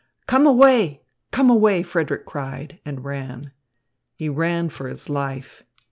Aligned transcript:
"Come 0.25 0.47
away, 0.47 1.03
come 1.29 1.51
away!" 1.51 1.83
Frederick 1.83 2.25
cried, 2.25 2.79
and 2.83 3.05
ran. 3.05 3.51
He 4.15 4.29
ran 4.29 4.69
for 4.69 4.87
his 4.87 5.09
life. 5.09 5.61